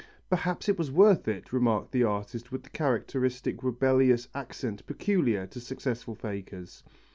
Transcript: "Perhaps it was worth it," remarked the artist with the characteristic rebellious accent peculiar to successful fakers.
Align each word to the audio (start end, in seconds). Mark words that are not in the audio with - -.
"Perhaps 0.31 0.67
it 0.67 0.79
was 0.79 0.89
worth 0.89 1.27
it," 1.27 1.53
remarked 1.53 1.91
the 1.91 2.03
artist 2.03 2.51
with 2.51 2.63
the 2.63 2.71
characteristic 2.71 3.61
rebellious 3.61 4.29
accent 4.33 4.83
peculiar 4.87 5.45
to 5.45 5.59
successful 5.59 6.15
fakers. 6.15 6.81